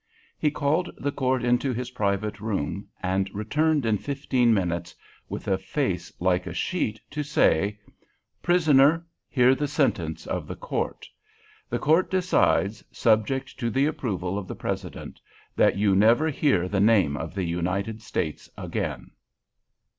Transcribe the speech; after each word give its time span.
He 0.39 0.49
called 0.49 0.89
the 0.97 1.11
court 1.11 1.43
into 1.43 1.73
his 1.73 1.91
private 1.91 2.39
room, 2.39 2.87
and 3.03 3.29
returned 3.35 3.85
in 3.85 3.99
fifteen 3.99 4.51
minutes, 4.51 4.95
with 5.29 5.47
a 5.47 5.59
face 5.59 6.11
like 6.19 6.47
a 6.47 6.55
sheet, 6.55 6.99
to 7.11 7.21
say, 7.21 7.77
"Prisoner, 8.41 9.05
hear 9.29 9.53
the 9.53 9.67
sentence 9.67 10.25
of 10.25 10.47
the 10.47 10.55
Court! 10.55 11.07
The 11.69 11.77
Court 11.77 12.09
decides, 12.09 12.83
subject 12.91 13.59
to 13.59 13.69
the 13.69 13.85
approval 13.85 14.39
of 14.39 14.47
the 14.47 14.55
President, 14.55 15.21
that 15.55 15.77
you 15.77 15.95
never 15.95 16.29
hear 16.31 16.67
the 16.67 16.81
name 16.81 17.15
of 17.15 17.35
the 17.35 17.45
United 17.45 18.01
States 18.01 18.49
again." 18.57 19.11